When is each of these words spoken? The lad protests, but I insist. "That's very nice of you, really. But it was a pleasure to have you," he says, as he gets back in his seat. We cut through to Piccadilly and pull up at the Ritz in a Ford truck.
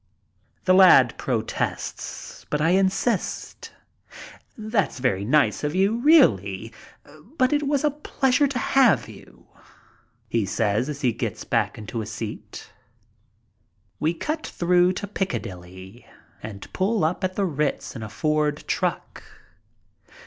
The 0.65 0.73
lad 0.73 1.15
protests, 1.19 2.47
but 2.49 2.59
I 2.59 2.69
insist. 2.71 3.71
"That's 4.57 4.97
very 4.97 5.23
nice 5.23 5.63
of 5.63 5.75
you, 5.75 5.99
really. 5.99 6.73
But 7.37 7.53
it 7.53 7.67
was 7.67 7.83
a 7.83 7.91
pleasure 7.91 8.47
to 8.47 8.57
have 8.57 9.07
you," 9.07 9.45
he 10.27 10.43
says, 10.43 10.89
as 10.89 11.01
he 11.01 11.11
gets 11.13 11.43
back 11.43 11.77
in 11.77 11.85
his 11.87 12.11
seat. 12.11 12.71
We 13.99 14.15
cut 14.15 14.43
through 14.47 14.93
to 14.93 15.05
Piccadilly 15.05 16.07
and 16.41 16.73
pull 16.73 17.03
up 17.05 17.23
at 17.23 17.35
the 17.35 17.45
Ritz 17.45 17.95
in 17.95 18.01
a 18.01 18.09
Ford 18.09 18.63
truck. 18.65 19.21